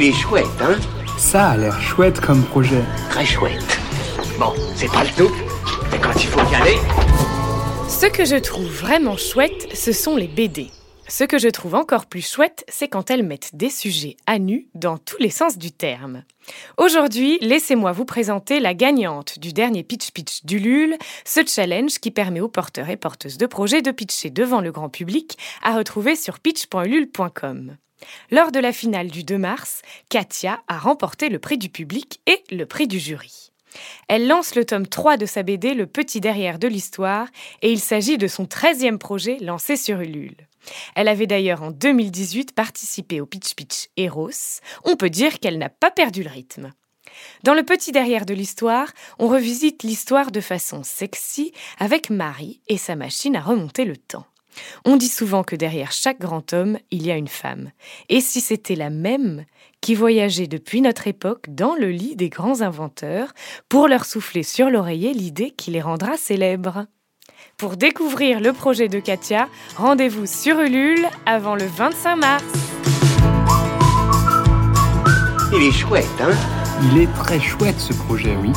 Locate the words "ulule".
40.00-40.48, 70.60-71.06